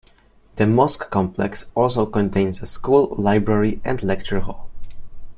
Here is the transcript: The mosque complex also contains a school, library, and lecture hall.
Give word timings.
The 0.55 0.65
mosque 0.65 1.11
complex 1.11 1.67
also 1.75 2.07
contains 2.07 2.59
a 2.59 2.65
school, 2.65 3.13
library, 3.19 3.81
and 3.85 4.01
lecture 4.01 4.39
hall. 4.39 4.67